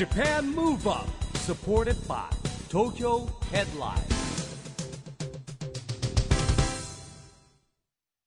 [0.00, 2.24] Japan Move Up supported by
[2.70, 4.00] Tokyo Headline.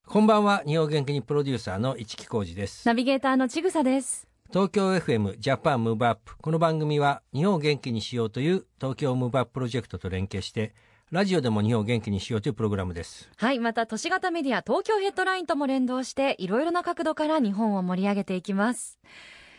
[0.06, 0.62] こんばんは。
[0.68, 2.86] 日本元気にプロデューサーの一木広治です。
[2.86, 4.28] ナビゲーターのちぐさです。
[4.50, 10.76] 東京 FM ジャパンムーブアップこの番組は日本を元気にしようという東京ムーブアッププロジェクトと連携して
[11.10, 13.32] ラジオでも日本を元気にしようというプログラムです。
[13.36, 19.00] はい、また都市型メディア東京ヘッドラインとも連動していろいろな角度から日本を盛り上げていきます。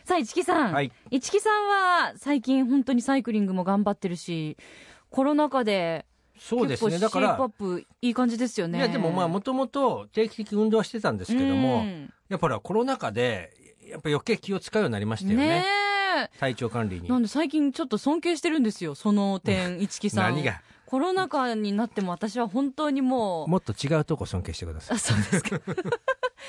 [0.05, 0.73] さあ、市木さん。
[0.73, 4.55] はい市木さんは最近本当にサイクリングも頑張ってるし、
[5.09, 6.05] コロナ禍で
[6.37, 8.77] そうですね結だから構シェイプアップいい感じですよね。
[8.77, 13.51] いやでもまあもともと定期的運動はしてたんですけどもうんやっぱりコロナ禍で
[13.87, 15.65] やっぱ余計気を使うようになりましたよねね
[16.33, 16.39] え。
[16.39, 20.35] 体調管理になんで最近ちょっと尊敬してるんですよ、その点、 市木さん。
[20.35, 20.61] 何が？
[20.85, 25.59] コロナ禍になっても私は本当にもう、もっと違うとこ尊敬してくださいあそうですか。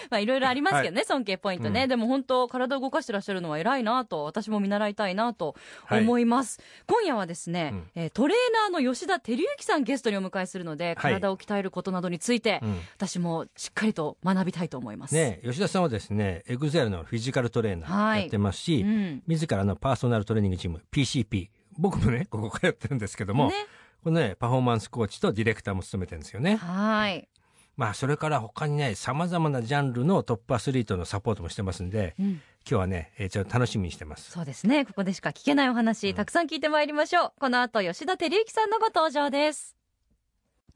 [0.11, 1.89] まあいろいろありますけどね、尊敬ポイントね、うん。
[1.89, 7.91] でも本当体を動かしてらっしゃるのは偉いなと私も見習いたいなとはい思います、今夜はですね、うん。
[7.95, 10.97] えートレーナーの吉田照之さんゲストにお迎えするので、はい。
[10.97, 12.81] 体を鍛えることなどについて、うん。
[12.97, 15.15] 私もしっかりと学びたいと思います。
[15.15, 18.19] ね吉田さんはですねエグゼルのフィジカルトレーナはい。
[18.19, 19.23] ーやってますし、うん。
[19.27, 23.55] 自らのパーソナルトレーニングチーム PCP 僕もね ここ通ってるんですけども、ね、
[24.03, 26.57] このねパフォーマンスコーチとディレクターも務めてるんですよね。
[26.57, 27.29] はい、
[27.77, 34.31] まあそれから他にねさまざまなジャンルのトップアスリートのサポートもしてますんでうん、今日はね、えーちょっと楽しみにしてます。
[34.31, 34.85] そうですね。
[34.85, 37.33] ここでしか聞けないお話、たくさん聞いてまいりましょう。
[37.39, 39.77] この後吉田輝幸さんのご登場です。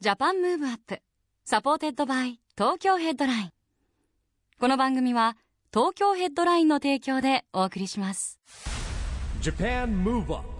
[0.01, 1.01] Japan Move Up
[1.45, 3.51] supported by Tokyo Headline。
[4.59, 5.37] この番組は
[5.73, 8.39] 東京ヘッドラインの提供でお送りします。
[9.41, 10.60] Japan Move Up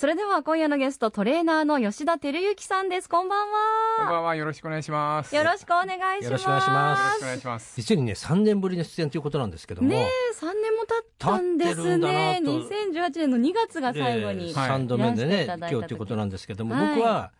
[0.00, 3.06] それでは今夜のゲストトレーナーの吉田照之さんです。
[3.06, 3.54] こんばんは。
[3.98, 5.36] こんばんは、よろしくお願いします。
[5.36, 6.24] よろしくお願いします。
[6.24, 7.00] よろしくお願いします。
[7.02, 7.72] よろしくお願いします。
[7.76, 12.40] 実にね3年ぶりの出演ということなんですけども、ねえ3年も経ったんですね。
[12.40, 12.66] なと。
[12.66, 15.72] 2018年の2月が最後に、で3度目でねいらしていただいた時。
[15.72, 16.94] 今日ということなんですけども、はい。
[16.94, 17.32] 僕は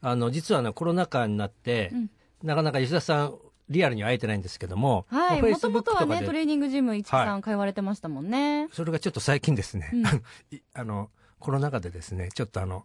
[0.00, 2.10] あの実はねコロナ禍になって、うん。
[2.42, 3.34] なかなか吉田さん
[3.68, 6.26] リアルには会えてないんですけども、はい、まあもとも Facebook とはね、とかで。
[6.28, 8.68] トレーニングジム、市木さん通われてましたもんね。
[8.72, 10.04] それがちょっと最近ですね、うん。
[10.72, 12.84] あのコロナ禍でですねちょっとあの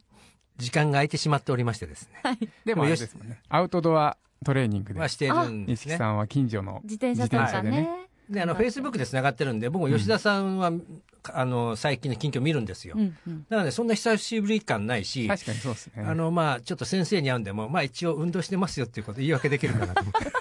[0.57, 2.37] 時間が空いてしまっておりましてですね。
[2.65, 3.39] でもあれですもんね。
[3.49, 4.99] アウトドアトレーニングで。
[4.99, 5.97] は、しているんですね。
[5.97, 7.43] さんは近所の自転車とかね。
[7.43, 8.07] 自転車でね。
[8.29, 10.71] であのフェイスブックでつながってるんで僕も吉田さんは、
[11.33, 13.43] あの最近の近況見るんですよ、うんうん。
[13.43, 16.03] だからねそんな久しぶり感ないし確かにそうですね。
[16.03, 20.31] あのまあちょっと先生に会うんでもまあ一応運動してますよっていうこと言い訳できるかなと思って。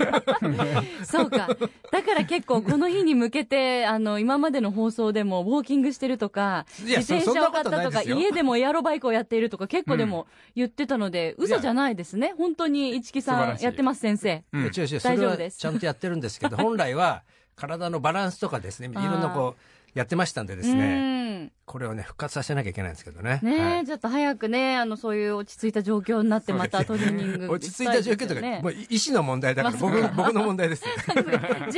[1.04, 1.48] そうか。
[1.90, 12.34] だから結構この日に向けて、あの、今までの放送でもウォーキングしてるとか、自転車を買ったとか、家でもエアロバイクをやっているとか、結構でも言ってたので、嘘じゃないですね。
[12.36, 14.44] 本当に市木さんやってます、先生。
[14.52, 14.70] うん。
[14.70, 15.58] 大丈夫です。
[15.58, 17.22] ちゃんとやってるんですけど本来は
[17.56, 19.60] 体のバランスとかですね いろんなこう
[19.94, 21.20] やってましたんでですね。
[21.40, 21.52] ね。
[21.64, 23.40] これをね復活させなきゃいけないんですけどね。
[23.42, 23.86] ねえ、はい。
[23.86, 28.60] ちょっと早くね、あの、そういう落ち着いた状況になって、またトレーニング 落ち着いた状況とか、ね。
[28.62, 31.74] もう意思の問題だから、まあ僕僕の問題ですよ ジム自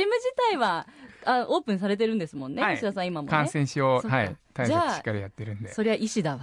[0.49, 0.87] 体は
[1.25, 2.75] あオープンされてるんですもんね、はい。
[2.75, 3.31] 吉田さん今もね。
[3.31, 5.71] 感染症、はい、対じゃあ策しっかりやってるんで。
[5.71, 6.41] そりゃ医師だわ。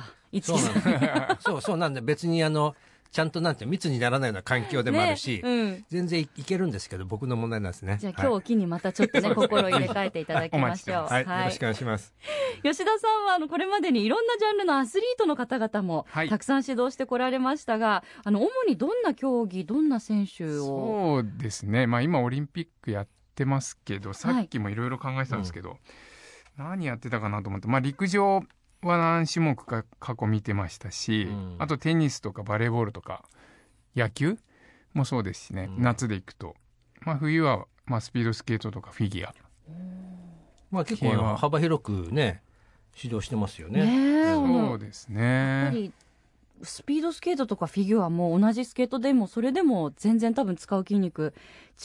[1.41, 2.77] そうそうなんで別にあの
[3.13, 7.99] ちゃんとなんて密にならないような環境でもあるし、ねうん、全然いいけるんですけど僕の問題なんですね。
[8.01, 11.07] じゃあ今日を機にまたちょっとね、心を入れ替えていただきましょう。
[11.07, 12.15] はい、よろしくお願いします。
[12.63, 16.29] 吉田さんはあのこれまでにいろんなジャンルのアスリートの方々もはい。
[16.29, 20.59] たくさん指導してこられましたが、あの主にどんな競技、どんな選手を？
[20.59, 21.87] そうですね。
[21.89, 25.79] まあ今オリンピックやってますけど、さっきもいろいろ考えてたんですけど、
[26.57, 28.43] 何やってたかなと思って、まあ陸上
[28.83, 31.57] は何種目か過去見てましたし、うん。
[31.59, 33.25] あとテニスとかバレーボールとか
[33.95, 34.39] 野球
[34.95, 35.83] もそうですしね、うん。
[35.83, 36.55] 夏で行くと、
[37.01, 39.35] まあ冬はまあスピードスケートとかフィギュア。
[40.71, 42.43] まあ結構幅広くね
[42.97, 43.85] 指導してますよね。
[43.85, 44.79] ねそうう。
[44.79, 45.81] ですやっぱね。
[45.81, 45.93] り
[46.63, 51.35] スピードスケートとかフィギュアも同じスケートでもそれでも全然多分使う筋肉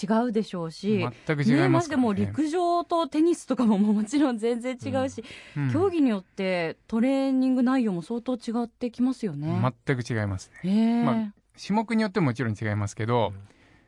[0.01, 1.07] 違うでしょうし。
[1.25, 2.07] 全く違いね、ますからね。
[2.07, 5.23] マジでもう陸上とテニスとかももちろん全然違うし、
[5.55, 9.59] うん競技によってトレーニング内容も相当違ってきますよね。
[9.85, 10.71] 全く違いますね。
[10.71, 13.33] へえまあ種目によってももちろん違いますけど、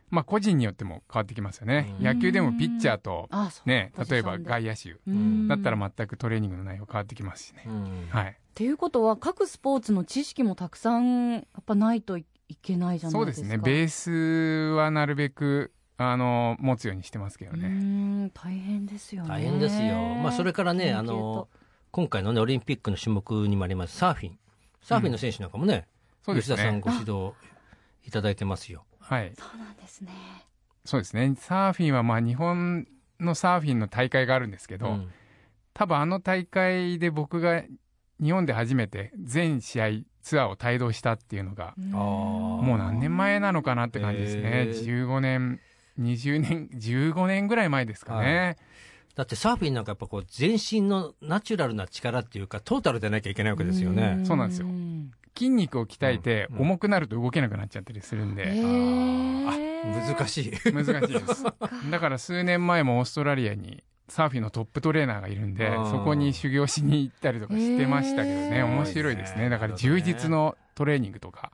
[0.09, 1.93] まあ個人によっても変わってきますよね。
[1.99, 7.63] うん野球でもピッチャーとあそうね例えば外野手うんだったら全くトレーニングの内容変わってきますしね。
[7.67, 8.37] うんはい。
[8.57, 12.25] っていうことは各スポーツの知識もたくさんやっぱないとい
[12.59, 13.35] けないじゃないうでか。
[13.35, 13.57] そですすね。
[13.59, 17.67] ベースはなるべくあの持つようにしてますけどうね。
[17.67, 19.29] ん大変ですよね。
[19.29, 21.47] 大変ですよまあそれからねあの
[21.91, 24.39] 今回のねオリンピックの種目にもありますサーフィン
[24.81, 25.85] サーフィンの選手なんかもね、
[26.25, 26.89] そうですね吉田さんご。
[26.89, 27.33] 指導
[28.07, 29.33] いただいてますよはい。
[29.37, 30.09] そうなんですね。
[30.83, 31.35] そうですね。
[31.37, 32.87] サーフィンはまあ日本
[33.19, 35.11] のサーフィンの大会があるんですけど、うん
[35.75, 37.61] 多分あの大会で僕が
[38.21, 39.87] 日本で初めて全試合
[40.21, 44.41] ツアーを帯同したっていうのが、ももう何年前なのかなって感じですね。
[44.43, 45.59] へー15年、
[45.99, 48.57] 20年、15年ぐらい前ですかね。
[49.15, 54.21] だってサーフィンなんかやっぱこう全身のナチュラルな力っていうかトータルでなきゃいけないわけですよね。
[54.25, 54.67] そうなんですよ
[55.35, 60.51] 筋肉を鍛えてうん重くなると動けなくなっちゃったりするんへで、ー難しい。
[60.71, 61.43] 難しいです。
[61.89, 68.63] だから数年前もオーストラリアにサーフィンのトップトレーナーがいるんでそこに修行しに行ったりとかしてましたけどね。
[68.63, 69.49] 面白いですね。
[69.49, 71.51] だから充実のトレーニングとか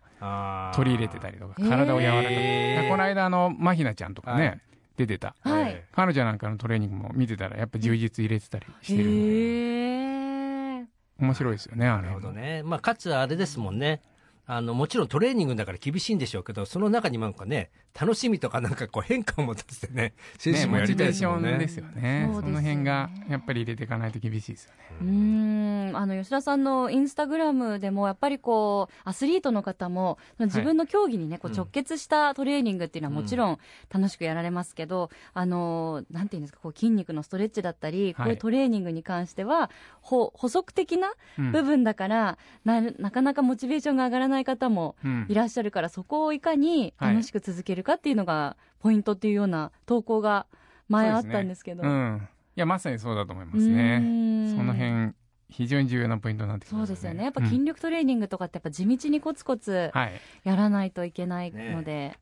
[0.75, 2.89] 取り入れてたりとか体を柔らかく。
[2.89, 4.59] この間あのマヒナちゃんとかね、はい。
[4.97, 5.35] 出てた。
[5.41, 5.71] はい。
[5.71, 9.11] え彼女なんかのトレーニングも見てたらやっぱ充実入れてたりしてるんで。
[9.11, 10.85] へえ
[11.19, 12.03] 面白いですよねあれ。
[12.03, 12.63] なるほどね。
[12.63, 14.01] まあ、かつあれですもんね。
[14.45, 21.49] あの、もちろんトレーニングだから厳しいんでしょうけど、その中になんかね、楽しみとかなんかこう変化を持たせてね、選手ね、もやりたいモチベーシですもんね。
[21.49, 22.29] ョンですよね。
[22.33, 24.97] そねその辺がやっぱり入れていかないと厳しいですよね。
[25.01, 25.97] うーん。
[25.97, 31.55] あの吉田さんのインスタグラムでもやっぱりこうアスリートの方も自分の競技にね、こううん。
[31.55, 33.59] 直結したトレーニングっていうのはもちろん
[33.93, 39.69] 楽しくやられますけど、あのなんていうんですかこう筋肉のストレッチだったり、こういうトレーニングに関しては
[40.01, 41.51] ほ補足的なうん。
[41.51, 45.25] 部分だから、ななかなかモチベーションが上がらない方もうん。
[45.29, 50.47] いらっしゃるから、そこをいかに楽しく続けるかっていうのがポイントっていうような投稿が
[50.89, 51.83] 前あったんですけど。
[51.83, 52.27] うん。
[52.55, 53.99] いやまさにそうだと思いますね。
[53.99, 54.55] ん。
[54.57, 55.13] その辺
[55.49, 57.23] 非常に重要なポイントになってきますそうですよね。
[57.23, 60.11] やっぱうん筋力トレーニングとかってやっぱ地道にコツコツはい。
[60.43, 62.17] やらないといけないので。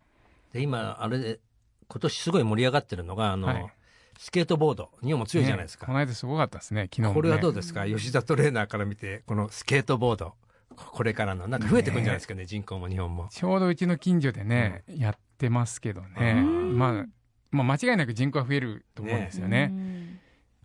[0.52, 1.40] で、今、あれで、
[1.88, 3.74] 今年すごい盛り上がってるのが、あの、はい。
[4.18, 4.90] スケートボード。
[5.02, 5.86] 日本も強いじゃないですか。
[5.86, 5.88] ね。
[5.88, 7.14] この間すごかったですね昨日もね。
[7.16, 7.88] これはどうですか？
[7.88, 10.34] 吉田トレーナーから見て、このスケートボード。
[10.76, 13.28] これからの、なんか増えてくんじゃないですかね、人口も日本も。
[13.30, 16.36] ちょうどうちの近所でね、やってますけどね。
[16.38, 16.78] うん。
[16.78, 17.06] まあ
[17.52, 19.70] まあ間違いなく人口は増えると思うんですよね。
[19.72, 20.20] うん。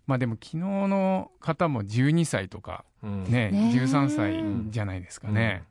[0.05, 3.23] まあでも昨日の方も12歳とかうん。
[3.25, 5.63] ねね13歳じゃないですかね、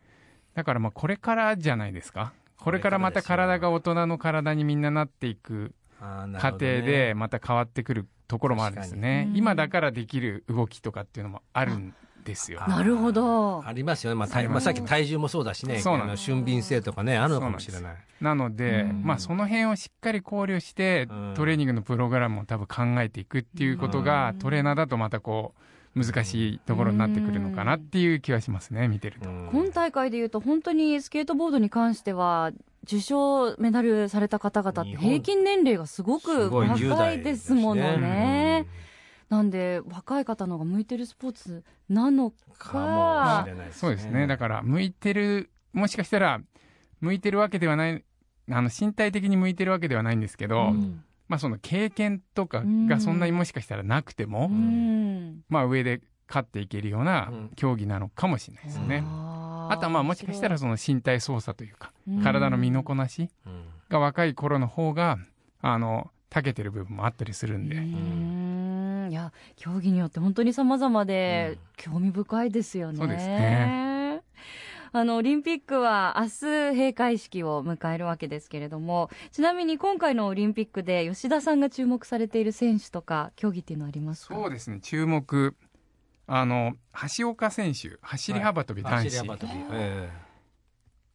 [0.55, 2.33] だからまあこれからじゃないですか。
[2.59, 9.31] これからまた体が大人の体にみんななっていく過程でまた変わってくるところもあるんですね。
[9.35, 11.95] 今だからできる動きとかっていうのもあるん
[12.27, 12.61] ですよ。
[12.63, 13.65] あなるほど。
[13.65, 17.97] ありますよね、まあ、まあ、さっき体重もそうだしね、そうなの俊敏性とかね、あるのかもしれない。
[18.21, 19.03] なので、うん。
[19.05, 21.35] まあその辺をしっかり考慮して、うん。
[21.35, 24.39] トレーニングのプログラムを多分考えていくっていうことが、うん。
[24.39, 25.55] トレーナーだとまたこ
[25.95, 29.31] う難しいところになってくるのかなっていう気はしますね見てると。
[29.31, 29.49] うん。
[29.53, 32.53] 今大会でいうと本当にスケートボードに関しては
[32.85, 36.69] 受賞メダルされた方々って平均年齢がすごすくごい。
[36.69, 38.67] 10若代いですものね。
[39.29, 43.45] なんで若い方の方が向いてるスポーツなのか。
[43.45, 43.81] もしれないですね。
[43.81, 44.27] そうですね。
[44.27, 46.41] だから向いてるもしかしたら
[47.01, 48.05] 向いてるわけではない
[48.51, 51.03] あの身体的に向いてるわけではないんですけど、うん。
[51.29, 55.43] まあその経験とかがそんなにもしかしたらなくても、うん。
[55.49, 57.51] まあ上で勝っていけるようなうん。
[57.57, 59.03] 競技なのかもしれないですね。
[59.05, 62.23] あーあとはまあもしかしたらその身体操作というかうん。
[62.23, 63.65] 体の身のこなしうん。
[63.89, 65.19] が若い頃の方が
[65.61, 68.76] あの長けてる部分もあったりするんで、うん
[69.09, 72.99] いや競技によって本当に様々で興味深いですよね。
[72.99, 74.23] そうですね。
[74.93, 76.31] あのオリンピックは明日
[76.75, 84.35] 閉会式を迎えるわけですけれどもちなみに今回のオリンピックで吉田さんが注目されている選手とか競技っていうのはありますか？
[84.35, 84.81] そうですね。
[84.81, 85.55] 注目。
[86.29, 86.75] あの
[87.17, 89.11] 橋岡選手走り幅跳び男子。
[89.11, 89.53] 走り幅跳び。
[89.73, 90.11] え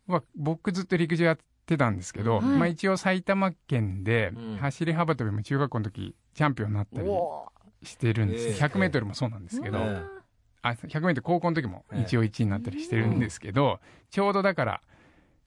[0.08, 2.44] は僕ずっと陸上やってたんですけど、はい。
[2.44, 4.58] まあ、一応埼玉県でうん。
[4.58, 7.51] 走り幅跳びも中学校の時チャンピオンになったりお
[7.84, 8.54] してるんです、ええ。
[8.56, 10.22] 100m もそうなんですけど、ええ。
[10.64, 14.82] あ 100m 高校の時も一応1位になったりしてるんですけど、ちょうどだから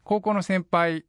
[0.03, 1.05] 高校の先輩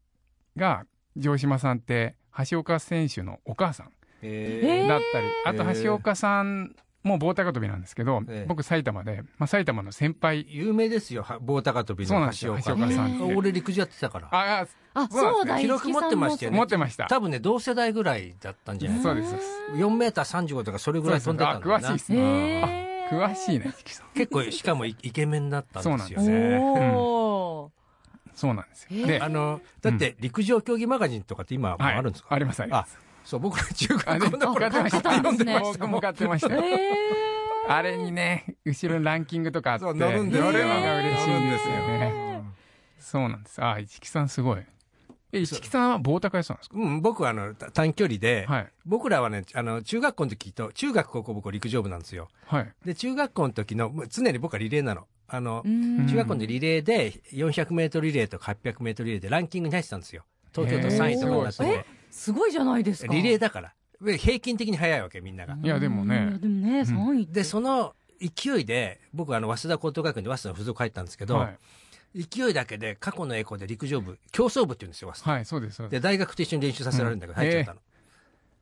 [0.56, 0.86] が
[1.20, 2.16] 城島さんって
[2.50, 3.92] 橋岡選手のお母さん
[4.22, 4.88] ええ。
[4.88, 5.58] だったり、あええ。
[5.76, 8.46] と橋岡さんも棒高跳びなんですけど、ええ。
[8.48, 10.46] 僕埼玉で、まあ、埼玉の先輩。
[10.50, 13.36] 有名ですよ、は棒高跳びそうなんの橋岡ですよ橋岡さんって。
[13.36, 14.28] 俺陸上やってたから。
[14.32, 16.58] あああそうだ記録持ってましたよね。
[16.58, 17.06] 持ってました。
[17.08, 18.98] 多分ね、同世代ぐらいだったんじゃない？
[18.98, 19.14] ですか。
[19.14, 19.46] そうですそうで
[19.80, 19.84] す。
[19.86, 21.88] 4メーター35とかそれぐらい飛んでたんだよな。
[21.88, 22.14] 詳しいっす。
[22.14, 22.96] へねー。
[23.08, 23.72] 詳しいね
[24.16, 26.60] 結構、しかもイイケメンだったんですよそうね。
[26.96, 27.72] お
[28.34, 36.50] そうなんですえよであの、だって陸上競技マガジンとかって今もはいあるんですか、ありますありますそう、僕ら中あね学校の頃買ってたんですね僕も買ってましー
[37.68, 42.44] たあれにね後ろにランキングとかあってそう乗るんですよ乗るのが嬉しいんですよね。
[43.00, 43.64] そうなんです。
[43.64, 44.60] あ市木さんすごい。
[45.32, 46.78] え市木さんは棒高やってたんですか？
[46.78, 48.68] うん、僕はあのた短距離で、はい。
[48.86, 52.30] 僕らはね、あの中学校の時と、中学高校僕陸上部なんですよ。
[52.46, 52.72] はい。
[52.86, 55.08] で、中学校の時の、常に僕はリレーなの。
[55.28, 56.08] あの、うん。
[56.08, 60.24] 中学校のリレーで400メートルリレーとか800メートルリレーでランキングに入ってたんですよ。
[60.54, 63.14] 東京都3位とかになって、すごいじゃないですか。
[63.14, 63.74] リレーだから。
[64.02, 66.30] で平均的に速いわけみんなが、いやでもね。
[66.34, 67.28] うんでもね、3位。
[67.28, 71.58] でその勢いで僕はあの早稲田高等学院で早稲田の付属入ったんですけど、はい。
[72.30, 75.32] 勢いだけで過去の栄光で陸上部競争部って言うんですよ早稲田。
[75.32, 75.92] はいそうですそうです。
[75.92, 77.80] で大学と一緒に練習させられるんだけど入っちゃったの、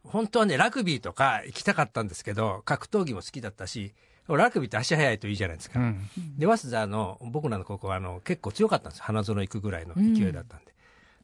[0.04, 3.94] 本当はねラグビーとか行きたかったんですけど格闘技も好きだったし
[4.28, 6.10] ラグビーって足速いといいじゃないですか、うん。
[6.38, 9.04] で早稲田の僕らの高校はあの結構強かったんです。
[9.04, 10.74] 花園行くぐらいの勢いだったんで、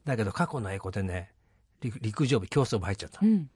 [0.05, 1.31] だけど過去の栄光でね
[1.81, 3.49] 陸陸上部競争部入っちゃった、うん。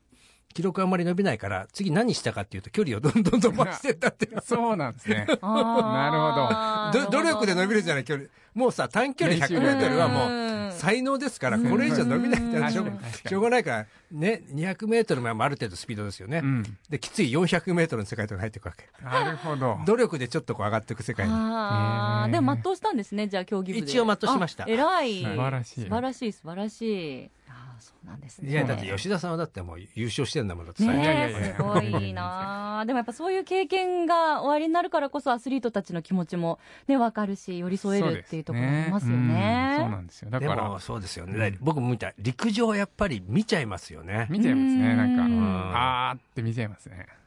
[0.54, 4.42] 記録あんまり伸びないから次何したかっていうと距離をどんどん伸ばしてったっていう。
[4.46, 5.28] そうなんですね。
[5.42, 7.06] あー。
[7.06, 7.12] ど。
[7.12, 8.28] 努力で伸びるじゃない距離。
[8.54, 12.86] もうさ短距離100メートルはもう才能ですからこれ以上伸びないってしょ
[13.28, 16.78] しょうがないからね200メートルもある程度スピードですよね、うん。
[16.90, 18.90] できつい400メートルの世界とか入っていくわけ。
[19.04, 19.80] なるほど。
[19.86, 21.28] 努力でちょっとこう上がっていく世界。
[21.28, 23.86] にああ、でも全うしたんですね、じゃあ競技部で。
[23.86, 24.66] 一応全うしました。
[24.66, 25.24] あ偉い。
[25.24, 25.82] 素晴らしい。
[25.84, 27.32] 素晴らしい、素晴らしい。
[27.54, 28.52] ああ、そうなんですね。
[28.52, 39.78] いやだって吉田さんはだってもう優勝してんだもんだって最ねすごいなあ でもやっぱそういう経験が終わりになるからこそアスリートたちの気持ちもね、わかるし、寄り添えるっていうところありますよね。
[39.80, 40.30] そうなんですよ。
[40.32, 44.28] だでからもそうですよね、僕も見た陸上はやっぱり見ちゃいますよね。
[44.30, 45.24] 見ちゃいますねなんか。
[45.24, 45.72] うん。
[45.76, 47.23] あーって見ちゃいますねね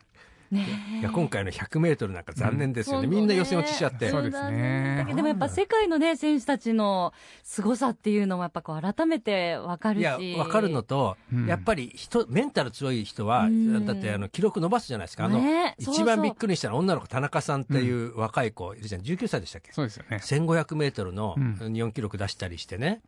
[0.52, 3.10] いや今回の100メートルなんか残念ですよね、うん。
[3.10, 4.10] みんな予選落ちしちゃって。
[4.10, 4.96] そうですね。
[4.98, 7.12] だけどでもやっぱ世界のね、選手たちの
[7.42, 10.02] 凄さっていうのもやっぱこう改めてわかるし。
[10.02, 11.46] いや分かるのと、うん。
[11.46, 13.86] やっぱり人メンタル強い人は、うん。
[13.86, 15.24] だってあの記録伸ばすじゃないですか。
[15.24, 15.40] あの、
[15.78, 19.00] 一番びっくりしたのは女の子田中さんっていう若い子いるじゃん。
[19.02, 19.72] 19歳でしたっけ？
[19.72, 20.18] そうですよね。
[20.22, 21.72] 1500メートルのうん。
[21.72, 23.00] 日本記録出したりしてね、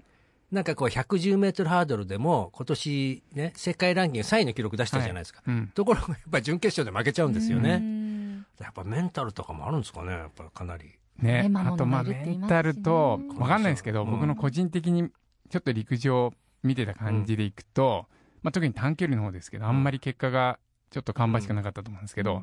[0.50, 5.68] なんかこう110メートルハードルでも今年ね世界ランキング3位の記録出したじゃないですか、うん。
[5.74, 8.46] ところがやっぱり準決勝で負けちゃうんですようね、ん。
[8.58, 10.12] やっぱメンタルとかもあるんですかね。
[10.12, 10.86] やっぱかなり。
[11.18, 14.10] ねあとまあメンタルとわかんないですけどうん。
[14.10, 15.10] 僕の個人的に
[15.50, 18.06] ちょっと陸上見てた感じでいくと
[18.42, 20.58] まあ特に短距離の方ですけどあんまり結果が
[20.90, 22.42] ちょっと芳しくなかったと思うんですけど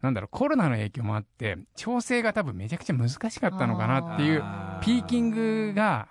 [0.00, 4.42] なんだろうコロナの影響もあって調整が多分めちゃくちゃ難しかったのかなっていう
[4.82, 6.08] ピーキングが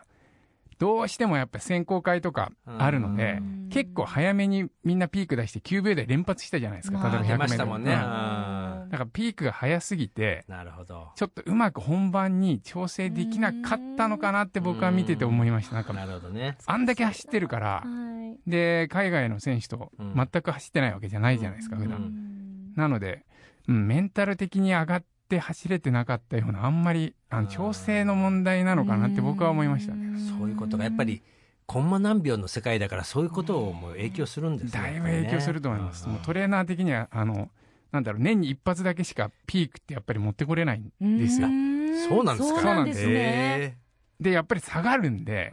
[0.81, 3.69] どうしてもやっぱ選考会とかあるのでうん。
[3.69, 7.11] 結構早めにみんなピーク出して9秒台連発したじゃないですかまあ。
[7.11, 11.09] 例えば出100ましたもんね、だからピークが早すぎてーなるほど。
[11.15, 15.75] ちょっとうまく本番に調整できなかったのかなって僕は見てて思いました。
[15.75, 16.57] なんかなるほどね。
[16.65, 18.50] あんだけ走ってるからはい。
[18.50, 20.15] で海外の選手とうん。
[20.15, 22.00] 全く走ってないわけじゃないじゃないですかうん普段。
[22.00, 22.73] うん。
[22.75, 23.23] なので、
[23.67, 29.93] うん、メンタル的に上がって走れてなかったようなあんまりあの調整の問題なのかなって僕は思いました。
[29.93, 31.21] ねそういうことがやっぱり
[31.65, 37.50] コンマ何秒の世界だからそういうことをもう影響するんですねだいぶ影響すると思います、もうトレーナー的にはあの
[37.93, 41.47] なんだろう年に一発だけしかピークってやっぱり持ってこれないんですよ。
[41.47, 43.13] んそうなんですかそうなんですね。
[43.13, 43.77] え
[44.19, 45.51] でやっぱり下がるんでで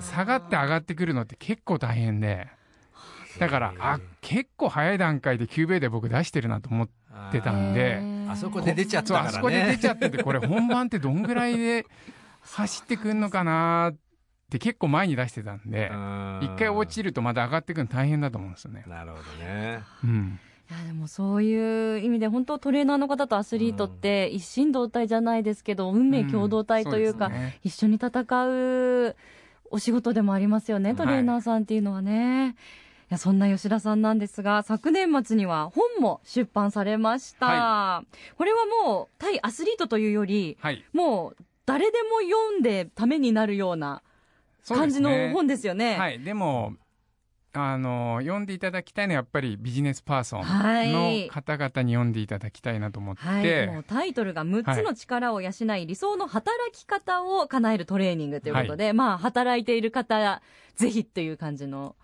[0.00, 2.46] 下がって上がってくるのって結構大変で
[3.38, 6.88] だからあ結構早い段階で9秒で僕出してるなと思っ
[7.32, 9.28] てたんであそこで出ちゃったからね。
[9.30, 11.86] あそこで出ちゃっててこれ本番ってどんぐらいで
[12.42, 13.96] 走ってくんのかなっ
[14.50, 15.90] て結構前に出してたんで
[16.42, 18.84] 一回落ちるるとまた上がってくるの大変だと思うんですよね。
[18.86, 19.82] なるほどね。
[20.04, 20.40] うん。
[20.70, 27.32] いやでもそういう意味で本当トレーナーの方とアスリートって一心同体じゃないですけど運命共同体というか、
[27.64, 28.10] 一緒に戦
[28.46, 29.16] う
[29.72, 32.50] お仕事でもありますよね、トレーナーさんっていうのはね。
[32.50, 32.54] い
[33.10, 38.04] やそんな吉田さんなんですが昨年末には本も出版されました、は
[38.38, 40.84] これはもう対アスリートというよりはい。
[40.92, 41.36] もう
[41.66, 44.02] 誰でも読んでためになるような
[44.66, 45.96] 感じの本ですよね。
[45.98, 46.74] はい、でも
[47.52, 50.92] あの読んでいただきたいのはやっぱりビジネスパーソンはい。
[51.26, 60.42] の方々に読んでいただきたいなと思って、はい、もうタイトルが6つの力を養い、理想の働き方を叶えるトレーニングということで、まあ働いている方
[60.76, 61.96] ぜひっていう感じの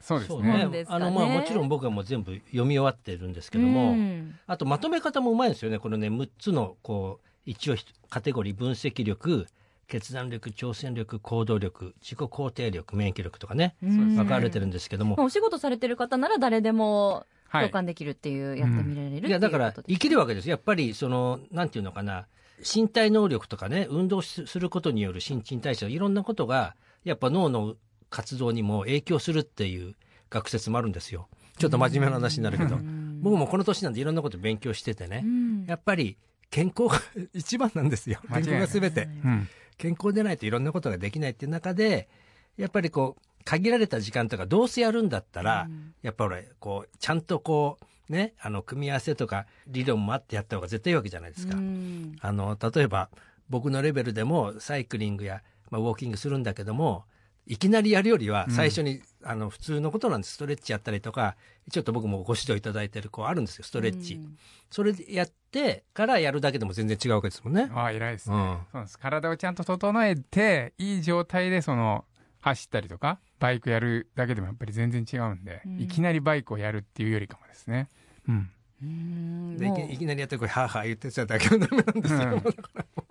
[0.00, 0.66] そうですね。
[0.66, 0.84] ね。
[0.88, 4.38] あのまあもちろん僕はもう全部読み終わってるんですけども、うん。
[4.46, 5.78] あとまとめ方もうまいんですよね。
[5.78, 7.76] このね6つのこう一応
[8.08, 9.46] カテゴリー分析力
[9.88, 14.16] 決断力挑戦力行動力自己肯定力免疫力とかねうん。
[14.16, 17.62] 分かれてるんですけども、まあお仕事されてる方なら誰でもはい。
[17.66, 20.48] 共感できるっていう、やってみられるっていういやだから生きるわけです。
[20.48, 22.26] よやっぱりそのなんていうのかな
[22.60, 26.74] 身体能力とかね運動すすることによる新陳代謝いろんなことが
[27.04, 27.76] やっぱ脳の
[28.10, 29.94] 活動にも影響するっていう
[30.30, 31.28] 学説もあるんですよ。
[31.58, 32.76] ちょっと真面目な話になるけど。
[32.76, 33.20] うん。
[33.22, 35.22] 僕もこの年なんでいろんなこと勉強しててね。
[35.24, 35.64] うん。
[35.66, 36.16] やっぱり
[36.50, 37.00] 健康が
[37.34, 38.20] 一番なんですよ。
[38.28, 39.08] 健康が全て。
[39.24, 39.48] うん。
[39.78, 42.08] 健康でないといろんなことができないっていう中で
[42.56, 45.94] やっぱりこう限られた時間とかどうせやるんだったら、うん。
[46.02, 51.56] やっぱ俺こうちゃんとこうねあの組み合わせとか理論もあってやった方が絶対いいわけじゃないですか。
[51.56, 52.16] うん。
[52.20, 53.08] あの例えば
[53.48, 57.04] 僕のレベルでもサイクリングや、まあ、ウォーキングするんだけども
[57.46, 58.54] いきなりやるよりはうん。
[58.54, 60.34] 最初に、あの普通のことなんです。
[60.34, 61.36] ストレッチやったりとか
[61.70, 63.64] ちょっと僕もご指導いただいてるこうあるんですよ。
[63.64, 64.38] ストレッチ、うん。
[64.70, 67.70] それでやってからやるだけでも全然違うわけですもんね。
[67.72, 68.42] ああ偉いですね、うん。
[68.42, 68.98] そうなんです。
[68.98, 72.04] 体をちゃんと整えていい状態でその
[72.40, 75.80] 走ったりとかバイクやるだけでもやっぱり全然違うんで、うん。
[75.80, 77.88] いきなりバイクをやるっていうよりかもですね。
[78.28, 78.50] うんうん
[78.82, 82.20] でいきいきなりやってこれハーハー言ってただけはダメなんですよ。
[82.20, 82.42] うん。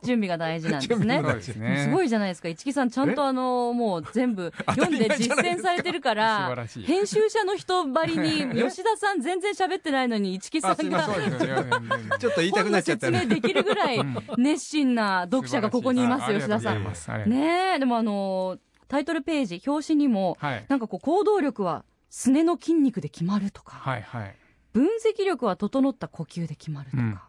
[0.04, 1.84] 準備が大事なんですね。
[1.86, 2.50] すごいじゃないですか。
[2.50, 6.56] 市木さんちゃんとあのもう全部読んで実践されてるから
[6.86, 11.10] 編集者の人ばりに 吉田さん全然喋ってないのに市木さんが
[12.20, 13.20] ちょっと言いたくなっちゃったね。
[13.22, 14.18] 説明できるぐらいうん。
[14.38, 16.84] 熱心な読者がここにいますよ吉田さん。
[17.28, 17.80] ねえ。
[17.80, 20.38] でもあのタイトルページ表紙にも
[20.70, 24.36] なんかこう行動力はすねの筋肉で決まるとか、はいはい
[24.76, 27.20] 分析力は整った呼吸で決まるとか、うん。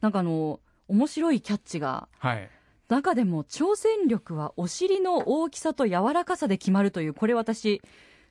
[0.00, 0.58] なんかあの
[0.88, 2.08] 面白いキャッチが。
[2.18, 2.50] はい。
[2.88, 7.80] 中でも挑戦力はお尻の大きさと柔らかさで決まるというこれ私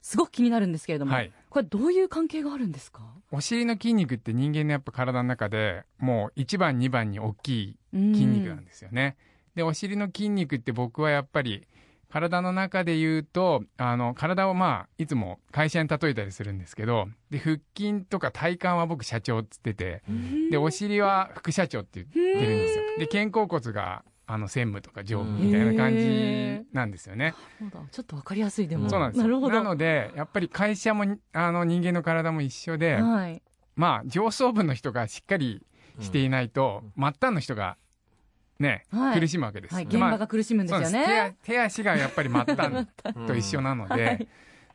[0.01, 1.32] すごく気になるんですけれども、はい。
[1.50, 3.01] これどういう関係があるんですか？
[3.32, 9.15] お尻の筋肉って人間のやっぱ体の中でもう1番2番に大きい筋筋肉なんですよね。
[9.55, 11.65] でお尻の筋肉って僕はやっぱり
[12.15, 20.01] 体の中で言うとあの体をまあいつも会社に例えたりするんですけどで腹筋とか体幹は僕社長っつってて
[20.50, 22.84] でお尻は副社長って言ってるんですよ。
[23.00, 27.36] で肩甲骨があの専務とか上部みたいな感じなんですよね。
[27.91, 29.27] ちょっとわかりやすいでも、そうなんですよ。
[29.27, 29.53] るほど。
[29.53, 33.41] なのでやっぱり会社もあの人間の体も一緒で、はい、
[33.75, 35.62] まあ上層部の人がしっかり
[36.00, 37.75] していないと、末端の人が
[38.59, 39.19] ね、はい。
[39.19, 39.75] 苦しむわけです。
[39.75, 41.09] はい、現場が苦しむんですよそうです。
[41.09, 42.88] ね手手足がやっぱり末端
[43.27, 44.27] と一緒なので、はい。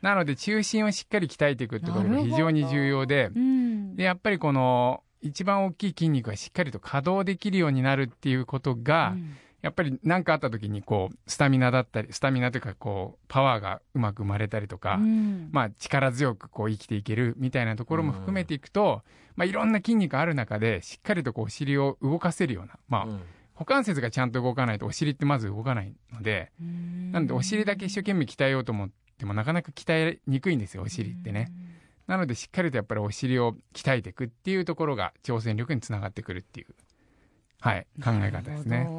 [0.03, 3.97] なので中心をしっかり鍛えていくってことが非常に重要でうん。
[3.97, 9.37] でやっぱりこの一番大きい筋肉がしっかりと稼働できるようになるっていうことが、うん。
[9.63, 15.51] やっぱり何かあった時にこうスタミナだったりスタミナというかこうパワーがうまく生まれたりとか、うん。
[15.53, 19.03] まあ、力強くこう生きていけるみたいなところも含めていくと、
[19.37, 23.07] まあ、いろんな筋肉ある中でしっかりとこうお尻を動かせるような、まあ、
[23.61, 31.53] 股関節がちゃんと動かないとお尻ってまず動かないので、うんなのでお尻だけ一生懸命鍛えようと思ってもなかなか鍛えにくいんですよお尻ってね。
[32.07, 36.69] なのでしっかりとやっぱりお尻を鍛えていくっていうところが挑戦力につながってくるっていう、
[37.61, 38.87] はい、考え方ですね。
[38.89, 38.95] あ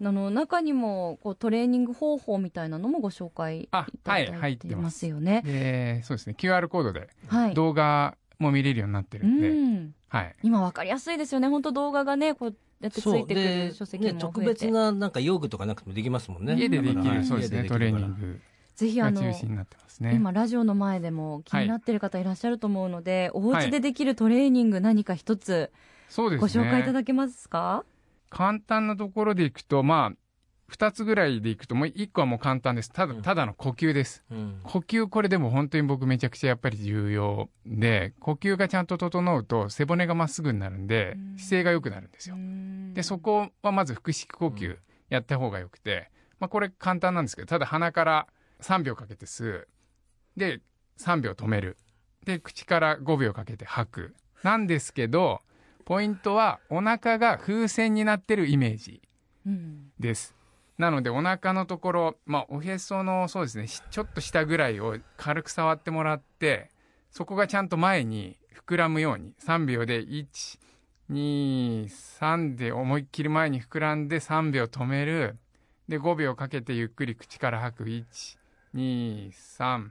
[0.00, 5.42] の中にもこうトレーニング方法みたいなのもご紹介いたあはいだいて入ってますよね。
[5.42, 7.54] でそうですね QR コードではい。
[7.54, 9.94] 動画も見れるようになってるうんで、ん。
[10.08, 11.48] はい、今わかりやすいですよね。
[11.48, 16.54] 本当動画がねこうやってつそういてくでる書籍ね、も増特えて、別ななんか用具とかなくてもできますもんね。
[16.56, 18.14] 家でできるそうですねトレーニン。
[18.14, 18.40] グ
[18.76, 20.14] ぜひあのが中心になってますね。
[20.14, 25.72] 今ラジオの前でも気になってる方いらっしゃると思うので、お家でできるトレーニング何か一つ
[26.08, 26.62] そうですね。
[26.62, 27.84] ご紹介いただけますか？
[28.30, 30.16] 簡単なところでいくと、まあ、
[30.72, 32.90] 2つぐらいでいくと、もう1個はもう簡単です。
[32.92, 34.24] ただ、うんただの呼吸です。
[34.30, 42.36] うん呼吸、これでも本当に僕めちゃくちゃやっぱり重要で、呼吸がちゃんと整うと背骨がまっすぐになるんでう、ん姿勢が良くなるんですよ。
[42.94, 44.76] で、そこはまず腹式呼吸
[45.08, 48.26] やった方がよくて、まあこれ簡単なんですけど、ただ鼻から
[48.60, 49.68] 3秒かけて吸う。
[50.36, 50.60] で、
[50.98, 51.76] 3秒止める。
[52.24, 54.14] で、口から5秒かけて吐く。
[54.42, 55.40] なんですけど、
[55.84, 59.00] ポイントはお腹が風船になってるイメージ
[59.46, 60.34] うんです。
[60.78, 66.70] なのでお腹のところ、まあおへそのそうですね、しちょっと下ぐらいを軽く触ってもらって、
[67.10, 70.58] そこがちゃんと前に膨らむように、3秒で1、
[71.10, 75.36] 2、3で思いっきり前に膨らんで3秒止める。
[75.88, 77.84] で、5秒かけてゆっくり口から吐く。
[77.84, 78.04] 1、
[78.74, 79.90] 2、3、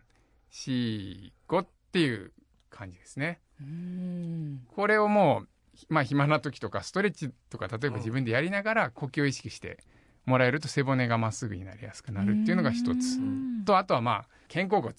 [0.51, 2.31] 4、5っていう
[2.69, 3.39] 感じですね。
[3.59, 5.47] うんこれをもう、
[5.89, 9.77] まあ暇な時とかストレッチとか例えば自分でやりながら呼吸を意識して
[10.27, 13.17] もらえると背骨がまっすぐになりやすくなるっていうのが一つ。
[13.17, 14.93] うんと、あとはまあ、肩甲骨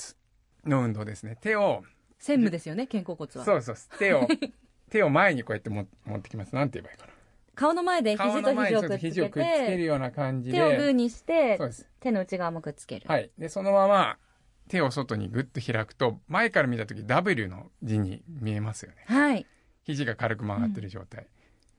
[0.64, 1.36] の運動ですね。
[1.40, 1.84] 手を、
[2.18, 4.26] 専務ですよね肩甲骨はそうそう、手を、
[4.90, 6.54] 手を前にこうやっても持ってきます。
[6.54, 7.14] なんて言えばいいか
[7.54, 8.24] 顔の前でな。
[8.24, 10.94] 肘と肘をくっつけくっつけるてような感じ手をグーで。
[10.94, 11.86] にしてそうです。
[12.00, 13.30] 手の内側もくっつける、はい。
[13.36, 14.16] で、そのまま
[14.68, 19.04] 手を外にグッと開くと、前から見た時 W の字に見えますよね。
[19.06, 19.46] はい
[19.84, 21.26] 肘が軽く曲がってる状態。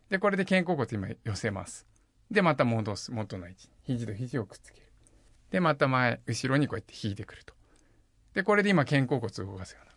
[0.09, 1.85] で、これで肩甲骨今寄せます。
[2.31, 3.11] で、また戻す。
[3.11, 3.69] 元の位置。
[3.83, 4.87] 肘と肘をくっつける。
[5.51, 7.53] で、また前、後ろにこうやって引いてくると。
[8.33, 9.89] で、これで今肩甲骨を動かすような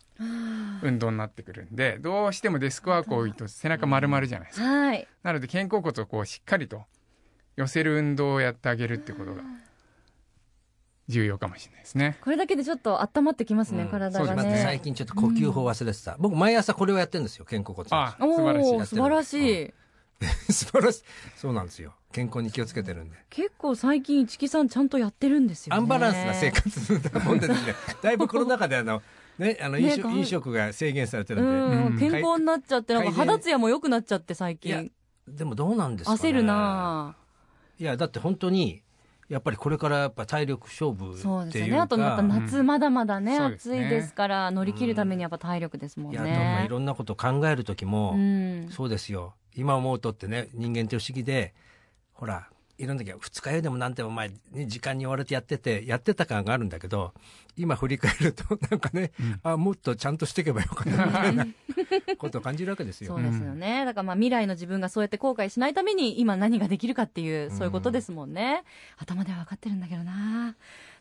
[0.83, 4.65] 運動になってくるんで、どうしてもデスクワークを多いと背中丸々じゃないですか。
[4.65, 6.83] はいなので肩甲骨をこうしっかりと
[7.55, 9.41] 寄せる運動をやってあげるってことが
[11.07, 12.17] 重要かもしれないですね。
[12.21, 16.15] これだけでちょっと温まってきますね、うん体がねね最近ちょっと呼吸法忘れてた。
[16.19, 17.87] 僕毎朝これをやってるんですよ、肩甲骨。
[17.91, 18.85] あ、お素晴らしいお。
[18.85, 19.73] 素晴らしい
[20.51, 21.03] 素晴らしい。
[21.35, 21.93] そうなんですよ。
[22.11, 23.17] 健康に気をつけてるんで。
[23.29, 25.79] 結構最近市木さんちゃんとやってるんですよね。
[25.79, 27.75] アンバランスな生活だもんでですね。
[28.01, 29.01] だいぶコロナ禍であの
[29.37, 31.97] ねあの飲食,、ね飲食が制限されてるんで、うんうん。
[31.97, 34.91] 健康になっちゃってなんか肌ツヤも良くなっちゃって最いや近
[35.27, 36.19] でもどうなんですかね。
[36.21, 37.15] 焦るな
[37.79, 38.83] いやだって本当に
[39.29, 41.65] やっぱりこれからやっぱ体力勝負そうっていうか。
[41.65, 41.79] ですよね。
[41.79, 48.67] あとまた夏まだまだね、そうですね暑いですから乗り切るためにやっぱ体力ですもんね、いやでもまあいろんなことを考える時も、うん。
[48.69, 51.53] そうですよ今思うとってね人間って不思議で
[52.13, 57.13] ほらいろんな時は二日酔いでもなんでも前、ね、時間に追われてやっててやってた感があるんだけど
[57.55, 59.11] 今振り返ると なんかね、
[59.43, 61.47] あもっとちゃんとしていけばよかったみたいな
[62.17, 63.15] ことを感じるわけですよ。
[63.15, 63.23] そう。
[63.23, 68.63] ですよね、だからまあ未来の自分がそうやって後悔しないために今何ができるかっていうそういうことですもんね、
[68.97, 70.55] 頭では分かってるんだけどな。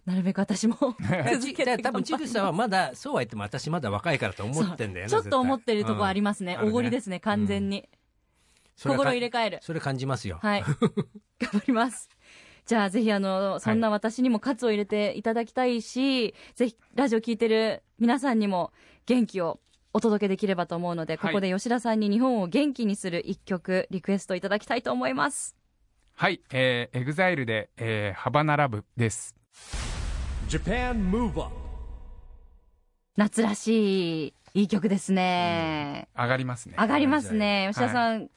[0.05, 0.77] なるべく私も
[1.33, 6.69] 続けて多分ちぐさはまだそうは言っても私まだ若いからと思ってんだよねちょっと思ってるとこありますね、うん。
[6.71, 7.89] おごりですね完全に、
[8.77, 9.59] 心入れ替える。
[9.63, 10.63] それ感じますよ、はい。
[11.41, 12.09] 頑張ります。
[12.65, 18.73] じゃあぜひあのそんな私にも喝を入れていただきたいし、ぜひラジオ聞いてる皆さんにも
[19.07, 19.61] 元気を
[19.93, 21.33] お届けできればと思うので、はい。
[21.33, 25.57] ここで吉田さんに日本を元気にする一曲リクエストいただきたいと思います。
[26.15, 29.35] はい、えー、 EXILE で、えー、 Havana Love です。
[30.49, 31.53] Japan Move Up
[33.17, 36.77] 夏らしいいい曲ですね、上がりますね。
[36.79, 37.69] 上がりますね。
[37.71, 38.31] 吉田さん、い、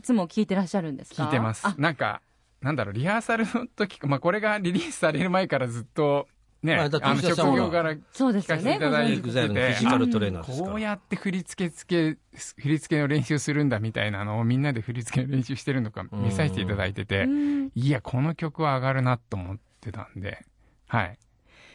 [0.00, 1.24] つも聞いてらっしゃるんですか？
[1.24, 1.66] 聞いてます。
[1.66, 1.74] あ。
[1.78, 2.22] なんか、
[2.60, 6.28] なんだろう、リハーサルの時か、まあ、これがリリースされる前からずっと、
[6.62, 9.20] ね、まああの、職業からそうですよね聞かせていただいて。
[9.20, 10.70] ご存知 EXILE のフィジカルトレーナーですから。
[10.70, 17.72] こうやって振り付けつけ、振り付けの練習するんだみたいなのをみんなで振り付けの練習してるのか見させていただいてて、うん。
[17.74, 20.44] いや、この曲は上がるなと思ってたんで、
[20.86, 21.18] はい。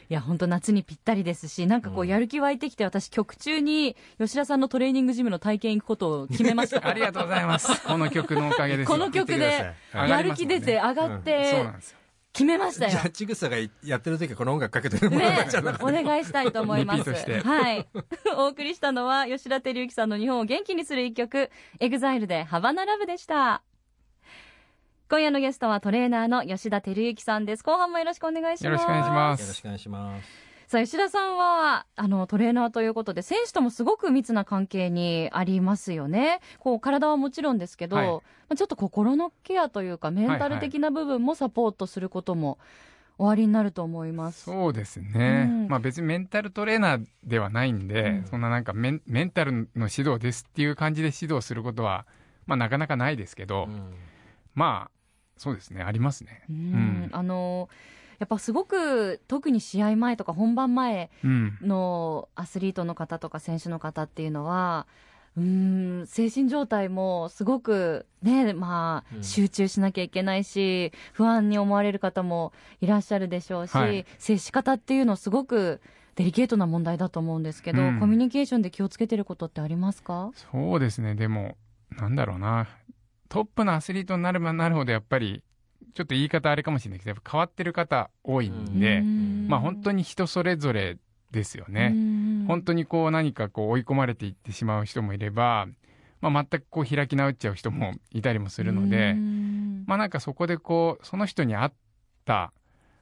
[0.09, 7.67] いや本当夏にぴったりですしなんかこうやる気湧いてきて、私曲中に吉田さんのトレーニングジムの体験行くことを決めました ありがとうございます。
[7.85, 8.97] この曲のおかげですよ。
[8.97, 11.97] この曲でやる気出て上がっそうてなんですよ。
[12.37, 15.49] 決めましたよじゃあちぐさがやってる時はこの音楽かけてるもらね
[15.81, 17.11] お願いしたいと思います。
[17.11, 17.87] はい。
[18.37, 23.63] お送りしたのは、吉田輝幸さんの日本を元気にする一曲、 EXILE で Havana Love でした。
[25.09, 27.63] 今夜のゲストはトレーナーの吉田照之さんです。
[27.63, 28.65] 後半もよろしくお願いします。
[28.65, 29.61] よろしくお願いしまよろしす。
[29.61, 36.41] くお願いしますさあ、吉田さんは、あの、トレーナーということで、選手ともすごく密な関係にありますよね。
[36.59, 42.57] こう、体はもちろんですけど、はいまあちょっと心のケアというか、メンタル的な部分もサポートすることも
[43.17, 44.43] おありになると思います。
[44.43, 52.05] そうですね、うんまあ別にメンタルトレーナーではないんで、うんそんななんかメンメンタルの指導ですっていう感じで指導することは、
[52.45, 53.93] まあなかなかないですけど、うん
[54.53, 54.96] まあ
[55.37, 55.83] そうですね。
[55.83, 56.43] ありますね。
[56.49, 56.55] うん。
[56.55, 56.59] う
[57.07, 57.09] ん。
[57.11, 57.69] あの
[58.19, 61.57] やっぱすごく特に試合前とか本番前うん。
[61.61, 64.87] のアスリートの方とか選手の方っていうのは
[65.37, 69.23] うーん精神状態もすごくねまあ、うん。
[69.23, 74.05] 集中しなきゃいけないし不安に思われる方もいらっしゃるでしょうし、はい。
[74.17, 75.79] 接し方っていうのすごく
[76.15, 77.99] デリケートな問題だと思うんですけど、うん。
[77.99, 80.31] コミュニケーションで気をつけてることってありますか？
[80.51, 81.13] そうですね。
[81.13, 81.55] でも
[81.91, 82.67] なんだろうな
[83.29, 85.43] トップのアスリートになればなるほどやっぱり
[85.93, 89.01] ちょっと言い方あれかもしれないけどやっぱ変わってる方多いんで、
[89.49, 90.97] まあ本当にに人それぞれ
[91.31, 91.89] ですよね、
[92.47, 95.67] 本当ににこう何かこう追い込まれていってしまう人もいれば、
[96.21, 99.15] まあ、全くこう開き直っちゃう人もいたりもするので、
[99.85, 101.73] まあなんかそこでこうその人に合っ
[102.25, 102.53] た、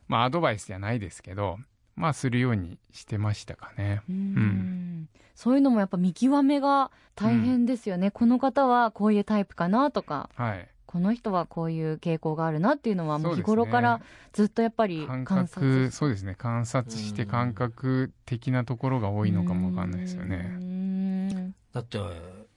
[0.07, 1.57] まあ、アドバイスじゃないですけど
[1.95, 4.01] まあするようにしてましたかね。
[4.09, 5.09] うん。
[5.35, 10.29] そういうのもやっぱ見極めが大変ですよね、この方はこういうタイプかなとか。
[10.35, 14.01] はい、この人はこういう傾向があるなっていうのはもう日頃から
[14.33, 15.91] ずっとやっぱり感観覚察。
[15.91, 16.35] そうですね。
[16.37, 17.29] 観察してうん。
[17.29, 20.37] 感覚的なところが多いのかもわかんないですようね。
[20.37, 21.51] ん。
[21.73, 21.99] だって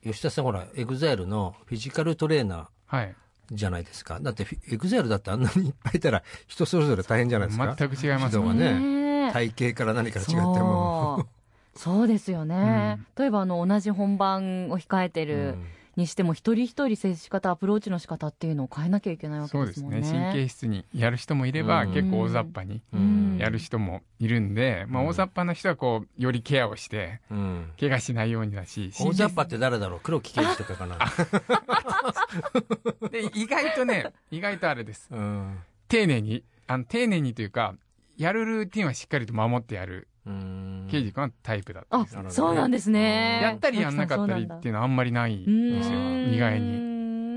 [0.05, 3.07] 吉田さんほら EXILE のフィジカルトレーナはい。
[3.09, 3.14] ー
[3.51, 4.20] じゃないですか。
[4.20, 7.74] だって EXILE だってあんなにいっぱいいたら人それぞれ大変じゃないですか。
[7.79, 11.17] 全く違います指導がね体型から何から違っても。
[11.19, 11.29] そう。
[11.79, 15.55] そうですよね、例えばあの同じ本番を控えてる
[15.95, 20.01] にしても一人一人接し方アプローチの仕方っていうのを変えなきゃいけないわけですもんね。
[20.01, 20.11] ね。
[20.11, 23.37] 神経質にやる人もいれば、うん結構大雑把にうん。
[23.38, 25.09] やる人もいるんで、まあ、うん。
[25.11, 27.71] 大雑把な人はこうよりケアをしてうん。
[27.79, 30.01] 怪我しないようにだし大雑把って誰だろう？
[30.03, 30.99] 黒木刑事とかかな？
[33.11, 35.07] で意外とね意外とあれです。
[35.12, 35.59] うん。
[35.87, 37.75] 丁寧にあの丁寧にというか
[38.18, 40.88] やるルーティンはしっかりと守ってやるうん。
[40.90, 41.98] 刑事君はタイプだった。
[41.98, 42.07] ね。
[42.28, 43.40] そうなんですね。
[43.42, 45.98] やったりやんなかったりっていうのはあんまりないんですよ。
[45.98, 46.88] 意外に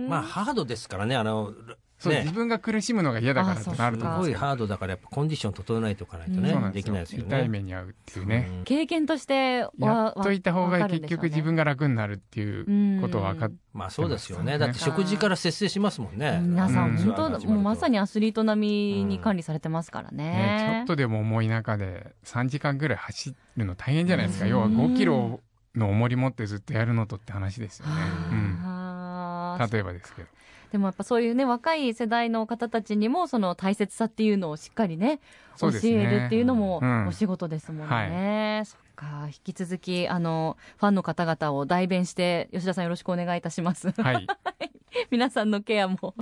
[0.03, 0.07] に。
[0.09, 1.15] まあハードですからね。
[1.15, 1.53] あの
[2.01, 2.21] そう、ね。
[2.21, 6.53] 自分が苦しむのが嫌だからとなるとすごいハードだからやっぱコンディション整えないといかないとね、うん。
[6.53, 7.27] そうなんできないですよね。
[7.27, 8.63] 痛い目に遭うっていうね、うん。
[8.63, 14.57] 経験としてやわっといた方が結局自分が楽になるっていうことを分かっまあそうですよね。
[14.57, 16.41] だって食事から節制しますもんね。
[16.41, 16.97] 皆さん、うん。
[16.97, 17.91] 本当、もうまさに。
[17.91, 20.23] にアスリート並みに管理されてますからね。
[20.23, 24.51] ね、ちょっとでも重い中で3時間ぐらい走るの大変じゃないですか、うん。
[24.51, 25.39] 要は5キロ
[25.75, 29.63] の重り持ってずっとやるのとって話ですよね、はあ。
[29.63, 30.27] うん、例えばですけど
[30.71, 35.19] でもやっぱそういうね、若い世代の方たちにも、その大切さっていうのをしっかりね、
[35.59, 35.71] 教え
[36.05, 38.63] るっていうのもうんお仕事ですもんね。
[38.65, 43.91] そっか、引き続き、あの、ファンの方々を代弁して、吉田さんよろしくお願いいたします。
[43.91, 44.27] はい
[45.09, 46.15] 皆さんのケアも、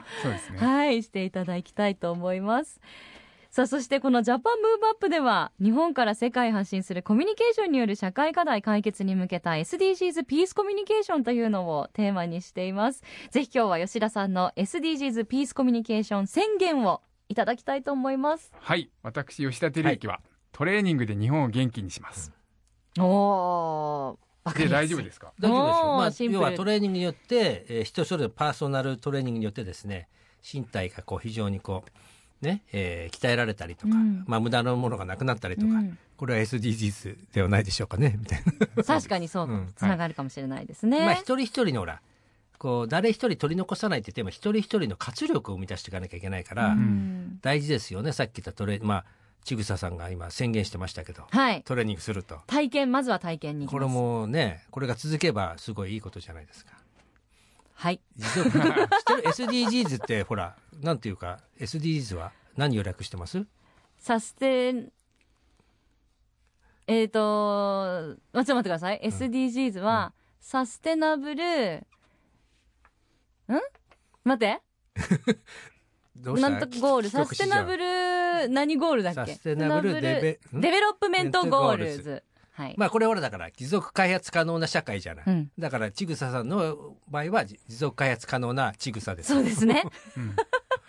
[0.52, 2.80] ねはい、していただきたいと思います。
[3.52, 13.02] さあ、そしてこのジャパンムーブアップでは、日本から世界へ発信するコミュニケーションによる社会課題解決に向けた SDGs ピースコミュニケーションというのをテーマにしています。
[13.32, 18.52] ぜひ今日は吉田さんの SDGs ピースコミュニケーション宣言をいただきたいと思います。
[18.60, 22.32] はい私吉田照之は、トレーニングで日本を元気にします、
[23.00, 25.34] おー、で大丈夫ですか？
[25.40, 25.68] 大丈夫
[26.06, 26.34] ですよ。
[26.38, 30.08] まあ、要はトレーニングによって、えー人それぞれパーソナルトレーニングによってですね、
[30.54, 31.90] 身体がこう非常にこう、
[32.42, 38.44] ね、えー鍛えられたりとか、うんまあ無駄なものがなくなったりとか、うんこれは SDGs ではないでしょうかね、みたい
[38.76, 38.84] な。
[38.84, 41.06] 確かにそううんつながるかもしれないですね。
[41.06, 42.02] まあ一人一人のほら、
[42.58, 48.12] こう、誰一人取り残さないって言っても、一人一人の活力を生み出していかなきゃいけないから、うん大事ですよね。
[48.12, 49.06] さっき言ったトレまあ、
[49.46, 51.64] ちぐささんが今宣言してましたけど、はい。
[51.64, 52.42] トレーニングすると。
[52.48, 53.80] 体験、まずは体験にこ。
[53.80, 56.74] れもね、これが続けばすごいいいことじゃないですか。
[57.80, 58.02] はい。
[58.18, 58.88] 持続知ってる
[59.24, 63.46] ？SDGs ってほら、なんていうか、SDGs は何を略してます？
[63.98, 64.92] サステ
[66.88, 69.00] えっ、と、まちょっと待ってください。
[69.02, 70.12] SDGs は、
[70.42, 71.84] sustainable、ん？
[74.26, 74.62] 待って。
[76.22, 77.10] なんとか goal。
[77.10, 82.24] sustainable、何 goal だっけ sustainable デベん development goals。
[82.60, 82.76] はい。
[82.76, 89.84] まあこれはほらだから持続開発可能な社会じゃない、うんだからちぐささんの場合は持続開発可能なちぐさですそうですね。
[90.18, 90.36] うん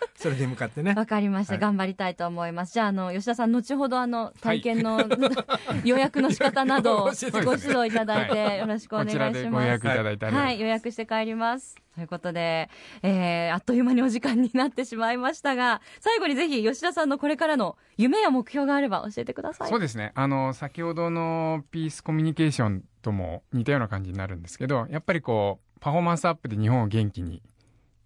[0.15, 1.53] それに向かってねわかりました。
[1.53, 2.73] はい頑張りたいと思います。
[2.73, 4.99] じゃあ、あの、吉田さん、後ほど、あの、体験の、
[5.85, 7.11] 予約の仕方など
[7.45, 9.49] ご指導いただいはて、よろしくお願いします。
[9.49, 11.75] ご予約いただいてありがとうござはいい、予約して帰ります。
[11.93, 12.69] ということで、
[13.03, 19.69] えー、あっという間にお時間になってしまいましたが、最後にぜひ吉田さんのこれからの夢や目標があれば教えてください。
[19.69, 27.41] そうですねあの先ほどのピースコミュニケーションとも似たような感じになるんですけどやっぱりこうパフォーマンスアップで日本を元気に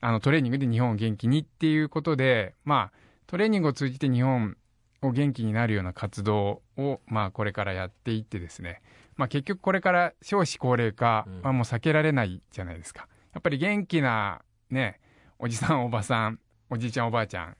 [0.06, 4.56] あのトレーニングで日本を元気にっていうことでまあトレーニングを通じて日本
[5.02, 8.84] を元気になるような活動をまあこれからやっていってですね。
[9.16, 13.08] まあ結局これから少子高齢化はもう避けられないじゃないですか。
[13.34, 15.00] やっぱり元気なね
[15.40, 16.40] おじさんおばさん
[16.70, 17.58] おじいちゃんおばあちゃん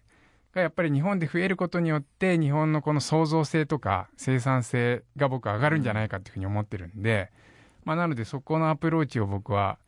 [0.54, 7.32] がやっぱり日本で増えることによって日本のこの創造性とか生産性が僕は上がるんじゃないかっていうふうに思ってるんで、
[7.86, 9.80] まあ、なのでそこのアプローチを僕は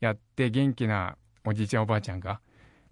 [0.00, 2.40] やって元気なおじいちゃんおばあちゃんが、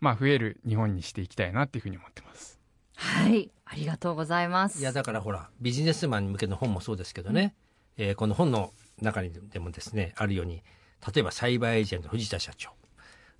[0.00, 2.60] まあ、増える日本にしていきたいなっていうふうに思ってます。
[2.96, 3.50] はい。
[3.64, 4.80] ありがとうございます。
[4.80, 7.54] いやだからほらビジネスマンに向けの本もそうですけどね、
[7.96, 10.62] えーこの本の中にでもですねあるように
[11.14, 12.70] 例えばサイバーエージェント藤田社長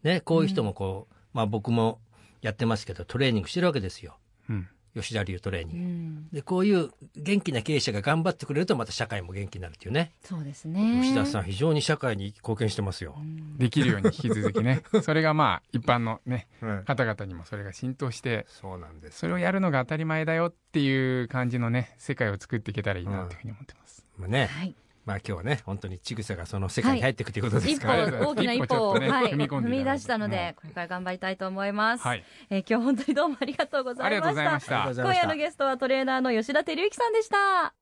[0.03, 2.01] ねこういう人もこう、まあ僕も
[2.43, 4.17] やってますけどトレーニングしてるわけですよ
[4.51, 11.01] うん吉田流トレーニング、うん、でこういう元気な経営者が頑張ってくれるとまた社会も元気になるっていうね、そうですね。
[11.03, 13.17] 吉田さん非常に社会に貢献してますよ、
[13.59, 14.83] できるように引き続きね。
[15.03, 19.19] それがまあ一般のねうん方々にもそれが浸透してそうなんです。
[19.19, 24.07] それをやるのが当たり前だよっていう感じのね世界を作っていけたらいいなというふうに思ってます。
[24.17, 24.75] まあね、はい。
[25.05, 32.05] まあ今日はね本当にちぐさがその世界に入っていくということですから、ありがとうござい大きな一歩を、ねはい、踏み出したので、これから頑張りたいと思います。
[32.05, 34.67] はい、えー今日本当にどうもありがとうございましたございまし。
[34.67, 34.85] た。
[34.85, 37.75] ありがとうございました今夜のゲストはトレーナーの吉田照之さんでした。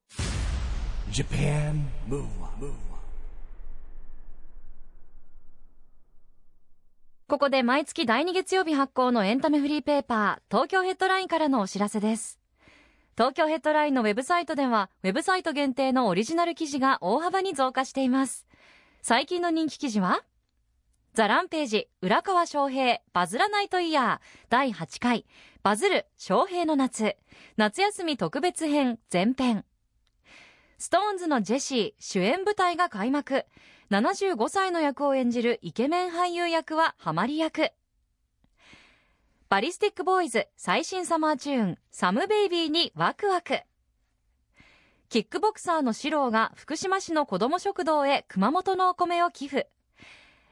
[1.11, 2.73] Japan Move Up,
[7.27, 12.42] ここで毎月第2月曜日発行のエンタメフリーペーパー、東京ヘッドラインからのお知らせです。
[13.15, 18.47] 東京ヘッドラインのウェブサイトでは、ウェブサイト限定のオリジナル記事が大幅に増加しています。
[19.03, 20.23] 最近の人気記事は、
[21.13, 25.27] ザ・ランページ、浦川翔平、バズらないとイヤー、第8回、
[25.61, 27.15] バズる、翔平の夏、
[27.55, 29.63] 夏休み特別編、前編。
[30.79, 33.45] ストーンズのジェシー、主演舞台が開幕。
[33.91, 37.69] 75歳の役を演じるイケメン俳優役はハマり役。
[39.53, 43.59] バリスティックボーイズ最新サマーチューン、サムベイビーにワクワク。
[45.09, 49.69] キックボクサーのシローが福島市の子ども食堂へ熊本のお米を寄付。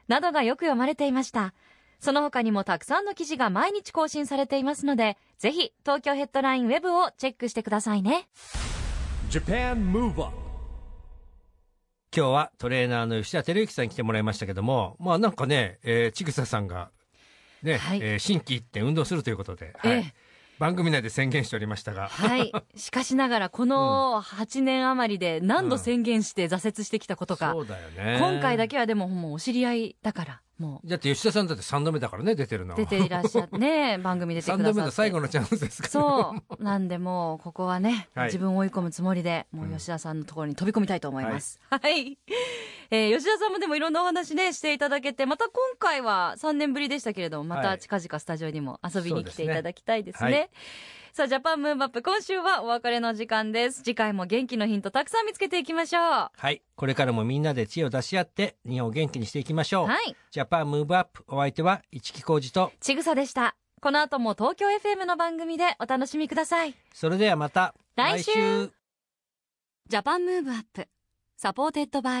[0.06, 1.52] などがよく読まれていました。
[1.98, 8.28] その他にもたくさんの記事が毎日更新されていますのでぜひ東京ヘッドラインウェブをチェックしてくださいね
[9.30, 10.36] Japan Move Up
[12.16, 16.90] 今日はトレーナーの吉田照之さんに来てもらいましたけどもまあなんかね、えー、ちぐささんが
[17.62, 18.00] ね、はい。
[18.02, 19.92] えー新規一点運動するということで、はい。
[19.92, 22.52] ええ番組内で宣言しておりましたが、はい。
[22.76, 28.18] しかしながらこの8年余りで何度宣言して挫折してきたことか、そうだよね。
[28.20, 34.72] 今回だけはでももうお知り合いだからもだって吉田さんだって3度目だからね出てるのう出ていらっしゃってね 番組出てくださ3って。
[34.72, 35.90] 度目の最後のチャンスですから。
[35.90, 36.62] そう。
[36.62, 38.26] なんでもうここはね、はい。
[38.26, 42.18] 自分を追い込むつもりでもう吉田さんのところに飛び込みたいと思います、はい、
[42.94, 50.24] えー吉田さんもでもいろんなお話ねしていただけてまた今回は3年ぶりでしたけれどもまたはい近々スタジオにも遊びに来ていただきたいですね。
[50.24, 50.50] そうですね。
[51.14, 53.82] さあジャパンムーブアップ今週はお別れの時間です。
[53.82, 56.02] 次回も元気のヒントたくさん見つけていきましょう。
[56.02, 56.60] ははい。
[56.76, 60.14] これからもみんなで知恵を出し合って日本を元気にしていきましょう、い。
[60.30, 63.56] ジャパンムーブアップお相手は市木浩二とちぐさでした。
[63.80, 66.74] この後も東京 FM の番組でお楽しみください。
[66.92, 68.70] それではまた来週。
[69.88, 70.88] Japan Move Up
[71.36, 72.20] supported by